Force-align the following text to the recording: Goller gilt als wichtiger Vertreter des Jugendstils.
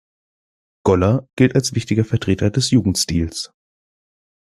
Goller 0.83 1.27
gilt 1.35 1.53
als 1.53 1.75
wichtiger 1.75 2.03
Vertreter 2.03 2.49
des 2.49 2.71
Jugendstils. 2.71 3.53